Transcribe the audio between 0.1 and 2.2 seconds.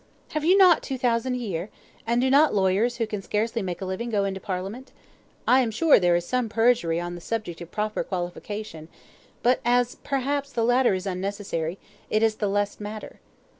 "Have you not two thousand a year? and